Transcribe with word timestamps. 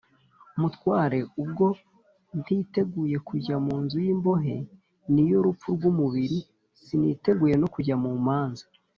mutware, 0.59 1.19
ubwo 1.41 1.65
ntiteguye 2.41 3.17
kujya 3.27 3.55
mu 3.65 3.75
nzu 3.83 3.97
y’imbohe 4.05 4.55
(niyo 5.13 5.37
rupfu 5.45 5.67
rw’umubiri), 5.75 6.39
siniteguye 6.83 7.55
no 7.61 7.67
kujya 7.73 7.95
mu 8.03 8.11
manza 8.27 8.65